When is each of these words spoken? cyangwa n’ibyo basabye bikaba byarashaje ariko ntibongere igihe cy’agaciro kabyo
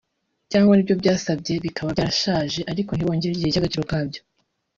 cyangwa 0.51 0.73
n’ibyo 0.73 0.95
basabye 1.03 1.53
bikaba 1.65 1.89
byarashaje 1.95 2.59
ariko 2.71 2.91
ntibongere 2.93 3.31
igihe 3.33 3.51
cy’agaciro 3.53 3.83
kabyo 3.91 4.21